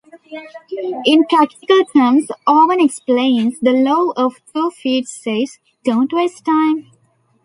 In 1.05 1.25
practical 1.27 1.85
terms, 1.95 2.31
Owen 2.47 2.79
explains, 2.81 3.59
the 3.59 3.69
Law 3.73 4.13
of 4.17 4.33
Two 4.51 4.71
Feet 4.71 5.07
says: 5.07 5.59
Don't 5.85 6.11
waste 6.11 6.43
time! 6.43 6.89